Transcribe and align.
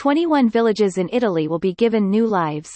21 0.00 0.48
villages 0.48 0.96
in 0.96 1.10
Italy 1.12 1.46
will 1.46 1.58
be 1.58 1.74
given 1.74 2.08
new 2.08 2.26
lives. 2.26 2.70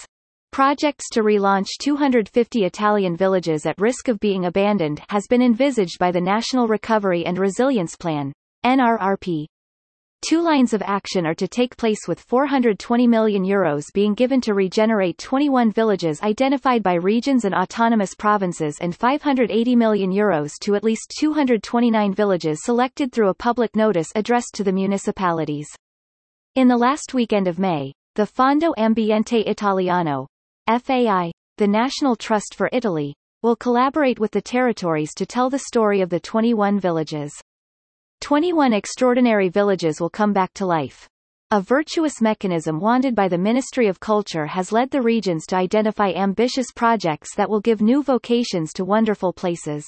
Projects 0.52 1.08
to 1.10 1.22
relaunch 1.22 1.68
250 1.80 2.66
Italian 2.66 3.16
villages 3.16 3.64
at 3.64 3.80
risk 3.80 4.08
of 4.08 4.20
being 4.20 4.44
abandoned 4.44 5.00
has 5.08 5.26
been 5.30 5.40
envisaged 5.40 5.98
by 5.98 6.10
the 6.12 6.20
National 6.20 6.68
Recovery 6.68 7.24
and 7.24 7.38
Resilience 7.38 7.96
Plan, 7.96 8.30
NRRP. 8.66 9.46
Two 10.28 10.42
lines 10.42 10.74
of 10.74 10.82
action 10.82 11.24
are 11.24 11.34
to 11.34 11.48
take 11.48 11.78
place 11.78 12.06
with 12.06 12.20
420 12.20 13.06
million 13.06 13.42
euros 13.42 13.84
being 13.94 14.12
given 14.12 14.42
to 14.42 14.52
regenerate 14.52 15.16
21 15.16 15.72
villages 15.72 16.20
identified 16.20 16.82
by 16.82 16.92
regions 16.92 17.46
and 17.46 17.54
autonomous 17.54 18.14
provinces 18.14 18.76
and 18.82 18.94
580 18.94 19.74
million 19.76 20.12
euros 20.12 20.50
to 20.60 20.74
at 20.74 20.84
least 20.84 21.14
229 21.18 22.12
villages 22.12 22.62
selected 22.62 23.12
through 23.12 23.30
a 23.30 23.34
public 23.34 23.74
notice 23.74 24.12
addressed 24.14 24.52
to 24.52 24.62
the 24.62 24.72
municipalities. 24.72 25.74
In 26.56 26.68
the 26.68 26.76
last 26.76 27.14
weekend 27.14 27.48
of 27.48 27.58
May, 27.58 27.92
the 28.14 28.22
Fondo 28.22 28.72
Ambiente 28.78 29.44
Italiano, 29.44 30.28
FAI, 30.68 31.32
the 31.56 31.66
National 31.66 32.14
Trust 32.14 32.54
for 32.54 32.70
Italy, 32.72 33.12
will 33.42 33.56
collaborate 33.56 34.20
with 34.20 34.30
the 34.30 34.40
territories 34.40 35.14
to 35.14 35.26
tell 35.26 35.50
the 35.50 35.58
story 35.58 36.00
of 36.00 36.10
the 36.10 36.20
21 36.20 36.78
villages. 36.78 37.32
21 38.20 38.72
extraordinary 38.72 39.48
villages 39.48 40.00
will 40.00 40.08
come 40.08 40.32
back 40.32 40.54
to 40.54 40.64
life. 40.64 41.08
A 41.50 41.60
virtuous 41.60 42.20
mechanism 42.20 42.78
wanted 42.78 43.16
by 43.16 43.26
the 43.26 43.36
Ministry 43.36 43.88
of 43.88 43.98
Culture 43.98 44.46
has 44.46 44.70
led 44.70 44.92
the 44.92 45.02
regions 45.02 45.46
to 45.46 45.56
identify 45.56 46.12
ambitious 46.12 46.70
projects 46.70 47.34
that 47.34 47.50
will 47.50 47.60
give 47.60 47.82
new 47.82 48.00
vocations 48.00 48.72
to 48.74 48.84
wonderful 48.84 49.32
places. 49.32 49.84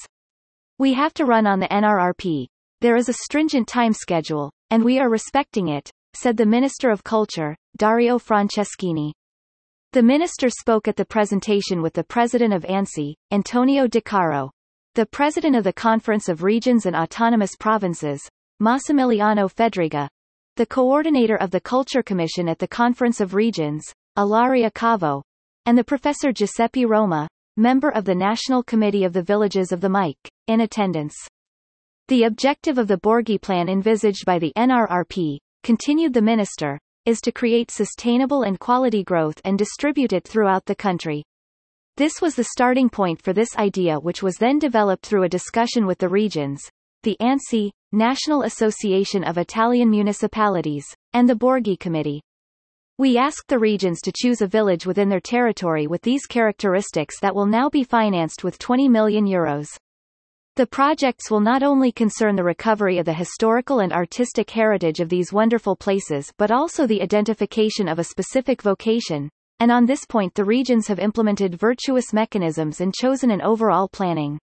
We 0.79 0.95
have 0.95 1.13
to 1.13 1.23
run 1.23 1.47
on 1.47 1.61
the 1.61 1.69
NRRP. 1.69 2.47
There 2.81 2.97
is 2.97 3.07
a 3.07 3.13
stringent 3.13 3.69
time 3.69 3.93
schedule, 3.93 4.51
and 4.69 4.83
we 4.83 4.99
are 4.99 5.09
respecting 5.09 5.69
it, 5.69 5.89
said 6.19 6.35
the 6.35 6.45
Minister 6.45 6.89
of 6.89 7.03
Culture, 7.03 7.55
Dario 7.77 8.17
Franceschini. 8.17 9.11
The 9.93 10.01
minister 10.01 10.49
spoke 10.49 10.87
at 10.87 10.95
the 10.95 11.05
presentation 11.05 11.83
with 11.83 11.93
the 11.93 12.03
president 12.03 12.53
of 12.53 12.63
ANCI, 12.63 13.13
Antonio 13.31 13.87
Decaro, 13.87 14.49
the 14.95 15.05
president 15.05 15.55
of 15.55 15.63
the 15.63 15.71
Conference 15.71 16.27
of 16.27 16.41
Regions 16.41 16.87
and 16.87 16.95
Autonomous 16.95 17.55
Provinces, 17.55 18.27
Massimiliano 18.59 19.47
Fedriga, 19.47 20.07
the 20.55 20.65
coordinator 20.65 21.35
of 21.35 21.51
the 21.51 21.61
Culture 21.61 22.01
Commission 22.01 22.49
at 22.49 22.57
the 22.57 22.67
Conference 22.67 23.21
of 23.21 23.35
Regions, 23.35 23.85
Ilaria 24.17 24.71
Cavo, 24.71 25.21
and 25.67 25.77
the 25.77 25.83
professor 25.83 26.31
Giuseppe 26.31 26.85
Roma, 26.85 27.27
member 27.57 27.89
of 27.89 28.05
the 28.05 28.15
National 28.15 28.63
Committee 28.63 29.03
of 29.03 29.13
the 29.13 29.21
Villages 29.21 29.71
of 29.71 29.81
the 29.81 29.89
MIC, 29.89 30.17
in 30.47 30.61
attendance. 30.61 31.15
The 32.07 32.23
objective 32.23 32.79
of 32.79 32.87
the 32.87 32.97
Borghi 32.97 33.39
Plan 33.39 33.69
envisaged 33.69 34.25
by 34.25 34.39
the 34.39 34.51
NRRP, 34.57 35.37
continued 35.67 36.13
the 36.13 36.21
minister, 36.21 36.79
is 37.05 37.19
to 37.19 37.29
create 37.29 37.69
sustainable 37.69 38.43
and 38.43 38.57
quality 38.57 39.03
growth 39.03 39.41
and 39.43 39.57
distribute 39.57 40.13
it 40.13 40.25
throughout 40.25 40.65
the 40.65 40.73
country. 40.73 41.21
This 41.97 42.21
was 42.21 42.35
the 42.35 42.45
starting 42.55 42.89
point 42.89 43.21
for 43.21 43.33
this 43.33 43.53
idea 43.57 43.99
which 43.99 44.23
was 44.23 44.37
then 44.37 44.59
developed 44.59 45.05
through 45.05 45.23
a 45.23 45.27
discussion 45.27 45.85
with 45.85 45.97
the 45.97 46.07
regions, 46.07 46.61
the 47.03 47.17
ANCI, 47.19 47.69
National 47.91 48.43
Association 48.43 49.25
of 49.25 49.37
Italian 49.37 49.89
Municipalities, 49.89 50.85
and 51.11 51.27
the 51.27 51.35
Borghi 51.35 51.77
Committee. 51.77 52.21
We 52.97 53.17
asked 53.17 53.49
the 53.49 53.59
regions 53.59 53.99
to 54.05 54.13
choose 54.15 54.41
a 54.41 54.47
village 54.47 54.85
within 54.85 55.09
their 55.09 55.19
territory 55.19 55.85
with 55.85 56.01
these 56.01 56.25
characteristics 56.25 57.19
that 57.19 57.35
will 57.35 57.45
now 57.45 57.67
be 57.67 57.83
financed 57.83 58.41
with 58.41 58.57
20 58.57 58.87
million 58.87 59.25
euros. 59.25 59.67
The 60.57 60.65
projects 60.65 61.29
will 61.29 61.39
not 61.39 61.61
only 61.61 61.91
concern 61.91 62.35
the 62.35 62.43
recovery 62.43 62.97
of 62.97 63.05
the 63.05 63.13
historical 63.13 63.81
and 63.81 63.93
artistic 63.93 64.49
heritage 64.49 64.99
of 64.99 65.07
these 65.07 65.31
wonderful 65.31 65.75
places 65.75 66.33
but 66.35 66.49
also 66.49 66.87
the 66.87 66.99
identification 66.99 67.87
of 67.87 67.99
a 67.99 68.05
specific 68.05 68.63
vocation, 68.63 69.29
and 69.59 69.71
on 69.71 69.85
this 69.85 70.03
point 70.03 70.33
the 70.33 70.43
regions 70.43 70.87
have 70.87 70.97
implemented 70.97 71.59
virtuous 71.59 72.11
mechanisms 72.11 72.81
and 72.81 72.91
chosen 72.91 73.29
an 73.29 73.39
overall 73.43 73.87
planning. 73.87 74.39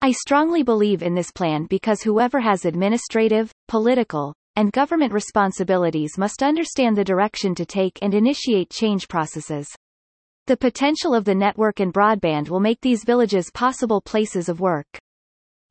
I 0.00 0.12
strongly 0.12 0.62
believe 0.62 1.02
in 1.02 1.14
this 1.14 1.30
plan 1.30 1.66
because 1.66 2.00
whoever 2.00 2.40
has 2.40 2.64
administrative, 2.64 3.52
political, 3.68 4.32
and 4.56 4.72
government 4.72 5.12
responsibilities 5.12 6.16
must 6.16 6.42
understand 6.42 6.96
the 6.96 7.04
direction 7.04 7.54
to 7.56 7.66
take 7.66 7.98
and 8.00 8.14
initiate 8.14 8.70
change 8.70 9.08
processes. 9.08 9.68
The 10.46 10.56
potential 10.56 11.14
of 11.14 11.26
the 11.26 11.34
network 11.34 11.80
and 11.80 11.92
broadband 11.92 12.48
will 12.48 12.60
make 12.60 12.80
these 12.80 13.04
villages 13.04 13.50
possible 13.52 14.00
places 14.00 14.48
of 14.48 14.58
work. 14.58 14.86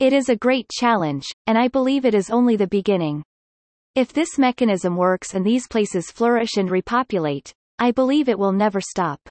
It 0.03 0.11
is 0.11 0.27
a 0.27 0.35
great 0.35 0.67
challenge, 0.67 1.23
and 1.47 1.57
I 1.57 1.69
believe 1.69 2.03
it 2.03 2.13
is 2.13 2.29
only 2.29 2.57
the 2.57 2.67
beginning. 2.67 3.23
If 3.95 4.11
this 4.11 4.37
mechanism 4.37 4.97
works 4.97 5.33
and 5.33 5.45
these 5.45 5.65
places 5.65 6.11
flourish 6.11 6.57
and 6.57 6.69
repopulate, 6.69 7.53
I 7.79 7.91
believe 7.91 8.27
it 8.27 8.37
will 8.37 8.51
never 8.51 8.81
stop. 8.81 9.21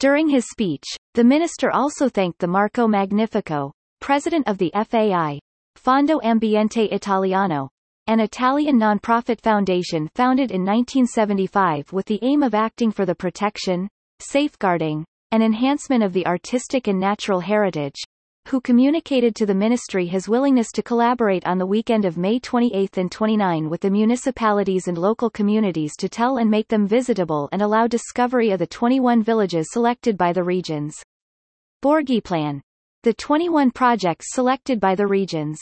During 0.00 0.30
his 0.30 0.48
speech, 0.48 0.84
the 1.12 1.24
minister 1.24 1.70
also 1.70 2.08
thanked 2.08 2.38
the 2.38 2.46
Marco 2.46 2.88
Magnifico, 2.88 3.70
president 4.00 4.48
of 4.48 4.56
the 4.56 4.72
FAI, 4.72 5.38
Fondo 5.76 6.22
Ambiente 6.22 6.90
Italiano, 6.90 7.68
an 8.06 8.20
Italian 8.20 8.78
non-profit 8.78 9.42
foundation 9.42 10.08
founded 10.14 10.52
in 10.52 10.64
1975 10.64 11.92
with 11.92 12.06
the 12.06 12.18
aim 12.22 12.42
of 12.42 12.54
acting 12.54 12.92
for 12.92 13.04
the 13.04 13.14
protection, 13.14 13.88
safeguarding, 14.20 15.04
and 15.32 15.42
enhancement 15.42 16.02
of 16.02 16.14
the 16.14 16.26
artistic 16.26 16.88
and 16.88 16.98
natural 16.98 17.40
heritage, 17.40 18.00
who 18.48 18.60
communicated 18.60 19.34
to 19.34 19.46
the 19.46 19.54
ministry 19.54 20.06
his 20.06 20.28
willingness 20.28 20.70
to 20.72 20.82
collaborate 20.82 21.46
on 21.46 21.58
the 21.58 21.66
weekend 21.66 22.04
of 22.04 22.18
May 22.18 22.38
28 22.38 22.98
and 22.98 23.10
29 23.10 23.70
with 23.70 23.80
the 23.80 23.90
municipalities 23.90 24.88
and 24.88 24.98
local 24.98 25.30
communities 25.30 25.96
to 25.98 26.08
tell 26.08 26.36
and 26.36 26.50
make 26.50 26.68
them 26.68 26.86
visitable 26.86 27.48
and 27.52 27.62
allow 27.62 27.86
discovery 27.86 28.50
of 28.50 28.58
the 28.58 28.66
21 28.66 29.22
villages 29.22 29.68
selected 29.70 30.18
by 30.18 30.32
the 30.32 30.42
regions. 30.42 30.94
Borghi 31.82 32.22
Plan. 32.22 32.60
The 33.04 33.14
21 33.14 33.70
projects 33.70 34.34
selected 34.34 34.78
by 34.78 34.94
the 34.94 35.06
regions. 35.06 35.58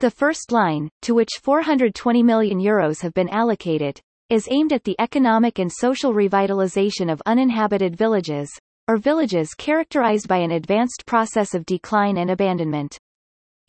The 0.00 0.10
first 0.10 0.50
line, 0.50 0.88
to 1.02 1.14
which 1.14 1.30
420 1.42 2.22
million 2.22 2.58
euros 2.58 3.02
have 3.02 3.14
been 3.14 3.28
allocated, 3.28 4.00
is 4.30 4.48
aimed 4.50 4.72
at 4.72 4.84
the 4.84 4.96
economic 4.98 5.58
and 5.58 5.70
social 5.70 6.12
revitalization 6.12 7.12
of 7.12 7.22
uninhabited 7.24 7.96
villages, 7.96 8.50
or 8.88 8.96
villages 8.96 9.54
characterized 9.54 10.28
by 10.28 10.38
an 10.38 10.50
advanced 10.50 11.04
process 11.06 11.54
of 11.54 11.66
decline 11.66 12.18
and 12.18 12.30
abandonment. 12.30 12.98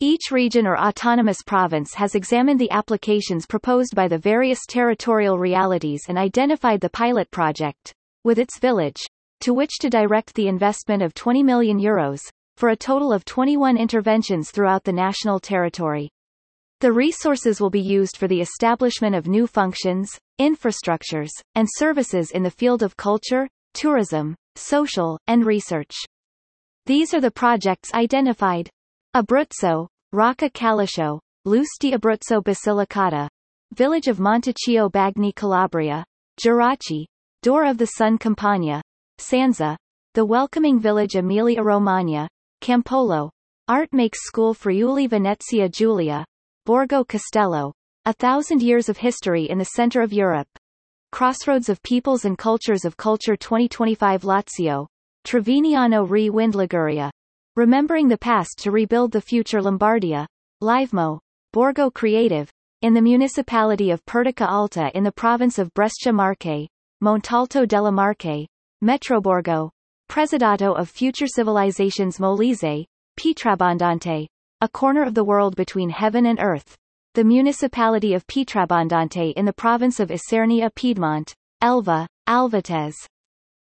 Each 0.00 0.30
region 0.30 0.66
or 0.66 0.76
autonomous 0.76 1.42
province 1.42 1.94
has 1.94 2.14
examined 2.14 2.60
the 2.60 2.70
applications 2.70 3.46
proposed 3.46 3.94
by 3.94 4.08
the 4.08 4.18
various 4.18 4.60
territorial 4.68 5.38
realities 5.38 6.02
and 6.08 6.18
identified 6.18 6.80
the 6.80 6.90
pilot 6.90 7.30
project, 7.30 7.94
with 8.24 8.38
its 8.38 8.58
village, 8.58 9.00
to 9.40 9.54
which 9.54 9.78
to 9.80 9.88
direct 9.88 10.34
the 10.34 10.48
investment 10.48 11.02
of 11.02 11.14
20 11.14 11.42
million 11.42 11.78
euros, 11.78 12.20
for 12.56 12.70
a 12.70 12.76
total 12.76 13.12
of 13.12 13.24
21 13.24 13.76
interventions 13.76 14.50
throughout 14.50 14.84
the 14.84 14.92
national 14.92 15.38
territory. 15.38 16.10
The 16.80 16.92
resources 16.92 17.60
will 17.60 17.70
be 17.70 17.80
used 17.80 18.16
for 18.16 18.28
the 18.28 18.40
establishment 18.40 19.14
of 19.14 19.26
new 19.26 19.46
functions, 19.46 20.18
infrastructures, 20.40 21.30
and 21.54 21.68
services 21.70 22.30
in 22.30 22.42
the 22.42 22.50
field 22.50 22.82
of 22.82 22.96
culture, 22.96 23.48
tourism, 23.74 24.34
social, 24.56 25.18
and 25.26 25.44
research. 25.44 25.94
These 26.86 27.14
are 27.14 27.20
the 27.20 27.30
projects 27.30 27.92
identified. 27.94 28.68
Abruzzo, 29.14 29.88
Rocca 30.12 30.50
Calascio, 30.50 31.20
Luz 31.44 31.68
di 31.80 31.92
Abruzzo 31.92 32.42
Basilicata, 32.42 33.28
Village 33.74 34.08
of 34.08 34.18
Monticchio 34.18 34.90
Bagni 34.90 35.34
Calabria, 35.34 36.04
Gerace, 36.40 37.06
Door 37.42 37.64
of 37.66 37.78
the 37.78 37.86
Sun 37.86 38.18
Campania, 38.18 38.82
Sanza, 39.18 39.76
the 40.14 40.24
welcoming 40.24 40.78
village 40.78 41.16
Emilia 41.16 41.62
Romagna, 41.62 42.28
Campolo, 42.60 43.30
Art 43.68 43.92
Makes 43.92 44.18
School 44.26 44.54
Friuli 44.54 45.06
Venezia 45.06 45.68
Giulia, 45.68 46.24
Borgo 46.66 47.04
Castello, 47.04 47.72
A 48.04 48.12
Thousand 48.12 48.62
Years 48.62 48.88
of 48.88 48.96
History 48.96 49.50
in 49.50 49.58
the 49.58 49.64
Center 49.64 50.02
of 50.02 50.12
Europe, 50.12 50.48
Crossroads 51.14 51.68
of 51.68 51.80
Peoples 51.84 52.24
and 52.24 52.36
Cultures 52.36 52.84
of 52.84 52.96
Culture 52.96 53.36
2025 53.36 54.22
Lazio, 54.22 54.88
Trevignano 55.24 56.10
re 56.10 56.28
Wind 56.28 56.56
Liguria. 56.56 57.08
Remembering 57.54 58.08
the 58.08 58.18
Past 58.18 58.58
to 58.58 58.72
Rebuild 58.72 59.12
the 59.12 59.20
Future 59.20 59.60
Lombardia, 59.60 60.26
Livemmo, 60.60 61.20
Borgo 61.52 61.88
Creative, 61.88 62.50
in 62.82 62.94
the 62.94 63.00
municipality 63.00 63.92
of 63.92 64.04
Pertica 64.06 64.44
Alta 64.44 64.90
in 64.96 65.04
the 65.04 65.12
province 65.12 65.56
of 65.60 65.72
Brescia 65.74 66.12
Marche, 66.12 66.66
Montalto 67.00 67.64
delle 67.64 67.92
Marche, 67.92 68.48
Metroborgo, 68.82 69.70
Presidato 70.10 70.76
of 70.76 70.90
Future 70.90 71.28
Civilizations 71.28 72.18
Molise, 72.18 72.86
Pietrabondante, 73.16 74.26
a 74.62 74.68
corner 74.68 75.04
of 75.04 75.14
the 75.14 75.22
world 75.22 75.54
between 75.54 75.90
heaven 75.90 76.26
and 76.26 76.40
earth, 76.40 76.76
the 77.14 77.22
municipality 77.22 78.12
of 78.14 78.26
Pietrabondante 78.26 79.32
in 79.34 79.44
the 79.44 79.52
province 79.52 80.00
of 80.00 80.10
Isernia 80.10 80.74
Piedmont, 80.74 81.32
Elva, 81.60 82.08
Alvates. 82.28 82.94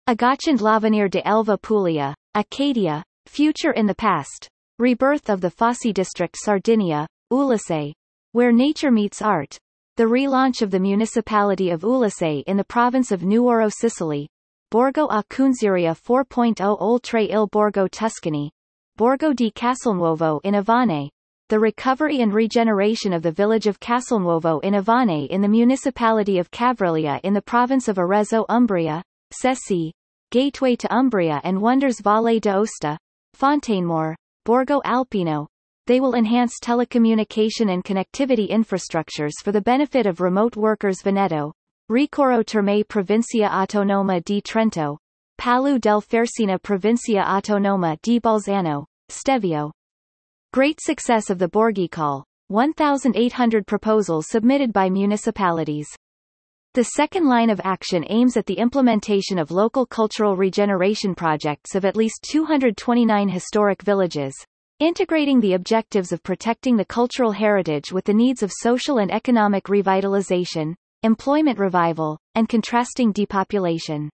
Agachand 0.08 0.62
L'avenir 0.62 1.10
de 1.10 1.28
Elva 1.28 1.58
Puglia, 1.58 2.14
Accadia, 2.38 3.02
Future 3.26 3.72
in 3.72 3.88
the 3.88 3.96
Past, 3.96 4.48
Rebirth 4.78 5.28
of 5.28 5.42
the 5.42 5.50
Fossi 5.50 5.92
District 5.92 6.38
Sardinia, 6.38 7.08
Ulassai, 7.34 7.94
where 8.34 8.52
nature 8.52 8.92
meets 8.92 9.24
art, 9.24 9.58
the 9.98 10.04
relaunch 10.04 10.62
of 10.62 10.70
the 10.70 10.80
municipality 10.80 11.72
of 11.72 11.82
Ulassai 11.82 12.44
in 12.46 12.58
the 12.58 12.64
province 12.64 13.12
of 13.12 13.22
Nuoro 13.22 13.72
Sicily, 13.74 14.28
Borgo 14.70 15.08
a 15.08 15.24
Cunziria 15.32 16.00
4.0 16.00 16.80
Oltre 16.80 17.28
il 17.28 17.48
Borgo 17.48 17.88
Tuscany, 17.88 18.52
Borgo 18.98 19.34
di 19.34 19.50
Castelnuovo 19.50 20.40
in 20.44 20.54
Avane, 20.54 21.10
the 21.52 21.60
recovery 21.60 22.22
and 22.22 22.34
regeneration 22.34 23.12
of 23.12 23.22
the 23.24 23.32
village 23.32 23.68
of 23.68 23.78
Castelnuovo 23.82 24.64
in 24.64 24.74
Avane 24.74 25.28
in 25.28 25.42
the 25.42 25.50
municipality 25.50 26.38
of 26.38 26.50
Cavriglia 26.50 27.20
in 27.26 27.34
the 27.34 27.42
province 27.42 27.90
of 27.90 28.00
Arezzo 28.00 28.46
Umbria, 28.48 29.04
Cesi, 29.34 29.92
Gateway 30.32 30.78
to 30.78 30.88
Umbria 30.96 31.42
and 31.44 31.62
Wonders 31.62 32.00
Valle 32.00 32.40
d'Aosta, 32.40 32.96
Fontainemore, 33.38 34.16
Borgo 34.46 34.80
Alpino. 34.86 35.46
They 35.88 36.00
will 36.00 36.16
enhance 36.16 36.58
telecommunication 36.64 37.74
and 37.74 37.84
connectivity 37.84 38.50
infrastructures 38.50 39.34
for 39.44 39.52
the 39.52 39.60
benefit 39.60 40.06
of 40.06 40.22
remote 40.22 40.56
workers 40.56 41.02
Veneto, 41.04 41.52
Recoaro 41.92 42.46
Terme 42.46 42.86
Provincia 42.88 43.50
Autonoma 43.50 44.24
di 44.24 44.42
Trento, 44.42 44.96
Palu 45.38 45.80
del 45.80 46.00
Fersina 46.00 46.58
Provincia 46.62 47.26
Autonoma 47.26 47.98
di 48.02 48.22
Bolzano, 48.22 48.86
Stelvio. 49.10 49.74
Great 50.54 50.82
success 50.82 51.30
of 51.30 51.40
the 51.40 51.48
Borghi 51.48 51.90
Call, 51.90 52.26
1,800 52.50 53.66
proposals 53.66 54.26
submitted 54.28 54.74
by 54.74 54.90
municipalities. 54.90 55.88
The 56.74 56.84
second 56.84 57.26
line 57.26 57.50
of 57.50 57.62
action 57.64 58.04
aims 58.10 58.36
at 58.36 58.48
the 58.48 58.58
implementation 58.58 59.40
of 59.40 59.50
local 59.50 59.86
cultural 59.86 60.36
regeneration 60.36 61.16
projects 61.16 61.74
of 61.74 61.86
at 61.86 61.96
least 61.96 62.28
229 62.30 63.30
historic 63.30 63.82
villages, 63.82 64.36
integrating 64.80 65.40
the 65.40 65.54
objectives 65.54 66.12
of 66.12 66.22
protecting 66.22 66.76
the 66.76 66.84
cultural 66.84 67.32
heritage 67.32 67.94
with 67.94 68.04
the 68.04 68.14
needs 68.14 68.44
of 68.44 68.52
social 68.52 68.98
and 68.98 69.10
economic 69.10 69.68
revitalization, 69.68 70.74
employment 71.04 71.60
revival, 71.60 72.18
and 72.36 72.50
contrasting 72.50 73.14
depopulation. 73.14 74.10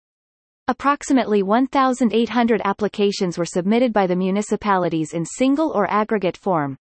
Approximately 0.69 1.43
1,800 1.43 2.61
applications 2.65 3.37
were 3.37 3.45
submitted 3.45 3.93
by 3.93 4.05
the 4.05 4.17
municipalities 4.17 5.13
in 5.13 5.23
single 5.23 5.71
or 5.71 5.89
aggregate 5.89 6.35
form, 6.35 6.75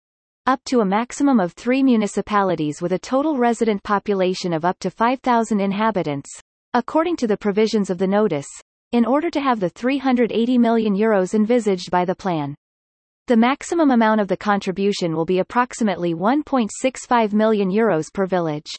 up 0.46 0.60
to 0.66 0.78
a 0.78 0.84
maximum 0.84 1.40
of 1.40 1.52
three 1.54 1.82
municipalities 1.82 2.80
with 2.80 2.92
a 2.92 2.98
total 2.98 3.38
resident 3.38 3.82
population 3.82 4.52
of 4.52 4.64
up 4.64 4.78
to 4.78 4.88
5,000 4.88 5.60
inhabitants, 5.60 6.30
according 6.74 7.16
to 7.16 7.26
the 7.26 7.36
provisions 7.36 7.90
of 7.90 7.98
the 7.98 8.06
notice, 8.06 8.46
in 8.92 9.04
order 9.04 9.30
to 9.30 9.40
have 9.40 9.58
the 9.58 9.70
380 9.70 10.58
million 10.58 10.94
euros 10.94 11.34
envisaged 11.34 11.90
by 11.90 12.04
the 12.04 12.14
plan. 12.14 12.54
The 13.26 13.36
maximum 13.36 13.90
amount 13.90 14.20
of 14.20 14.28
the 14.28 14.36
contribution 14.36 15.16
will 15.16 15.24
be 15.24 15.40
approximately 15.40 16.14
1.65 16.14 17.32
million 17.32 17.68
euros 17.68 18.12
per 18.14 18.26
village. 18.26 18.70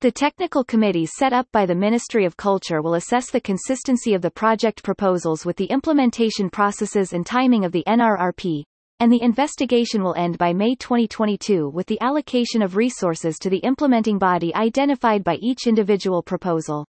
The 0.00 0.12
technical 0.12 0.62
committees 0.62 1.10
set 1.16 1.32
up 1.32 1.48
by 1.50 1.66
the 1.66 1.74
Ministry 1.74 2.24
of 2.24 2.36
Culture 2.36 2.80
will 2.82 2.94
assess 2.94 3.32
the 3.32 3.40
consistency 3.40 4.14
of 4.14 4.22
the 4.22 4.30
project 4.30 4.84
proposals 4.84 5.44
with 5.44 5.56
the 5.56 5.64
implementation 5.64 6.50
processes 6.50 7.12
and 7.12 7.26
timing 7.26 7.64
of 7.64 7.72
the 7.72 7.82
NRRP, 7.88 8.62
and 9.00 9.10
the 9.10 9.20
investigation 9.20 10.04
will 10.04 10.14
end 10.14 10.38
by 10.38 10.52
May 10.52 10.76
2022 10.76 11.70
with 11.70 11.88
the 11.88 12.00
allocation 12.00 12.62
of 12.62 12.76
resources 12.76 13.38
to 13.40 13.50
the 13.50 13.58
implementing 13.58 14.20
body 14.20 14.54
identified 14.54 15.24
by 15.24 15.34
each 15.42 15.66
individual 15.66 16.22
proposal. 16.22 16.86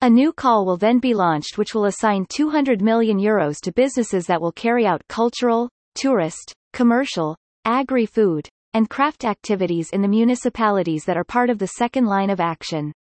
A 0.00 0.10
new 0.10 0.32
call 0.32 0.66
will 0.66 0.76
then 0.76 0.98
be 0.98 1.14
launched 1.14 1.58
which 1.58 1.76
will 1.76 1.84
assign 1.84 2.26
200 2.28 2.82
million 2.82 3.20
euros 3.20 3.60
to 3.60 3.70
businesses 3.70 4.26
that 4.26 4.40
will 4.40 4.50
carry 4.50 4.84
out 4.84 5.06
cultural, 5.06 5.68
tourist, 5.94 6.52
commercial, 6.72 7.36
agri-food, 7.64 8.48
and 8.74 8.90
craft 8.90 9.24
activities 9.24 9.90
in 9.90 10.02
the 10.02 10.08
municipalities 10.08 11.04
that 11.04 11.16
are 11.16 11.24
part 11.24 11.50
of 11.50 11.58
the 11.58 11.66
second 11.66 12.06
line 12.06 12.30
of 12.30 12.40
action. 12.40 12.92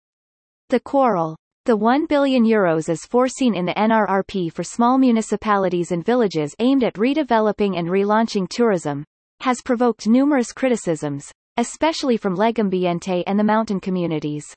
The 0.70 0.80
quarrel. 0.80 1.36
The 1.66 1.78
1 1.78 2.08
billion 2.08 2.44
euros 2.44 2.90
is 2.90 3.06
foreseen 3.06 3.54
in 3.54 3.66
the 3.66 3.74
NRRP 3.74 4.52
for 4.52 4.64
small 4.64 4.98
municipalities 4.98 5.92
and 5.92 6.04
villages 6.04 6.56
aimed 6.60 6.84
at 6.84 6.96
redeveloping 6.96 7.78
and 7.78 7.88
relaunching 7.88 8.50
tourism, 8.50 9.04
has 9.42 9.62
provoked 9.64 10.08
numerous 10.08 10.52
criticisms, 10.52 11.32
especially 11.58 12.18
from 12.18 12.36
Legambiente 12.36 13.24
and 13.28 13.38
the 13.38 13.44
mountain 13.44 13.80
communities. 13.80 14.56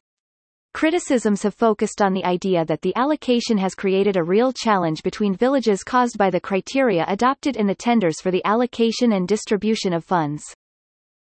Criticisms 0.73 1.43
have 1.43 1.55
focused 1.55 2.03
on 2.03 2.15
the 2.15 2.25
idea 2.25 2.65
that 2.65 2.83
the 2.83 2.97
allocation 2.97 3.59
has 3.59 3.75
created 3.75 4.17
a 4.17 4.25
real 4.25 4.53
challenge 4.53 5.03
between 5.03 5.37
villages 5.37 5.85
caused 5.85 6.19
by 6.19 6.31
the 6.31 6.41
criteria 6.41 7.05
adopted 7.07 7.57
in 7.57 7.67
the 7.67 7.75
tenders 7.75 8.21
for 8.21 8.31
the 8.31 8.45
allocation 8.45 9.13
and 9.13 9.29
distribution 9.29 9.93
of 9.93 10.05
funds. 10.05 10.43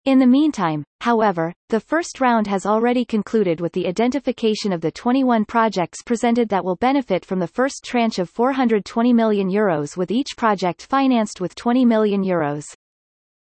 In 0.08 0.20
the 0.20 0.26
meantime, 0.26 0.86
however, 1.02 1.52
the 1.68 1.82
first 1.82 2.22
round 2.22 2.48
has 2.48 2.66
already 2.66 3.04
concluded 3.04 3.60
with 3.60 3.74
the 3.74 3.86
identification 3.86 4.72
of 4.72 4.80
the 4.80 4.90
21 4.90 5.44
projects 5.44 6.02
presented 6.02 6.48
that 6.48 6.64
will 6.64 6.78
benefit 6.78 7.26
from 7.26 7.40
the 7.40 7.48
first 7.48 7.84
tranche 7.84 8.18
of 8.18 8.30
420 8.30 9.12
million 9.12 9.50
euros 9.50 9.98
with 9.98 10.10
each 10.10 10.38
project 10.38 10.84
financed 10.84 11.42
with 11.42 11.56
20 11.56 11.84
million 11.84 12.24
euros. 12.24 12.64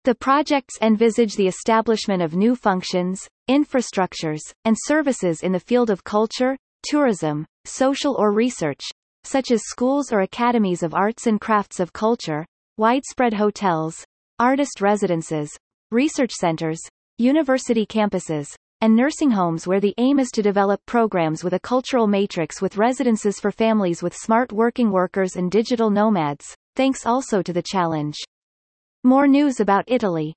The 0.06 0.16
projects 0.16 0.74
envisage 0.82 1.36
the 1.36 1.46
establishment 1.46 2.24
of 2.24 2.36
new 2.36 2.56
functions, 2.56 3.28
infrastructures, 3.48 4.42
and 4.64 4.76
services 4.76 5.44
in 5.44 5.52
the 5.52 5.60
field 5.60 5.92
of 5.92 6.04
culture, 6.04 6.58
tourism, 6.82 7.46
social 7.66 8.16
or 8.18 8.32
research, 8.32 8.82
such 9.24 9.52
as 9.52 9.62
schools 9.68 10.12
or 10.12 10.22
academies 10.22 10.82
of 10.82 10.96
arts 10.96 11.28
and 11.28 11.40
crafts 11.40 11.80
of 11.80 11.94
culture, 11.94 12.44
widespread 12.78 13.36
hotels, 13.36 14.04
artist 14.40 14.82
residences, 14.82 15.56
research 15.92 16.32
centers, 16.32 16.80
university 17.18 17.88
campuses, 17.88 18.54
and 18.82 18.96
nursing 18.96 19.32
homes 19.32 19.66
where 19.66 19.80
the 19.80 19.96
aim 19.98 20.20
is 20.20 20.30
to 20.30 20.44
develop 20.44 20.80
programs 20.86 21.44
with 21.44 21.54
a 21.54 21.60
cultural 21.60 22.06
matrix 22.06 22.62
with 22.62 22.78
residences 22.78 23.40
for 23.40 23.50
families 23.50 24.04
with 24.04 24.16
smart 24.16 24.52
working 24.52 24.92
workers 24.92 25.36
and 25.38 25.50
digital 25.50 25.90
nomads, 25.90 26.54
thanks 26.76 27.04
also 27.04 27.42
to 27.42 27.52
the 27.52 27.64
challenge. 27.64 28.18
More 29.04 29.26
news 29.26 29.60
about 29.60 29.86
Italy. 29.88 30.36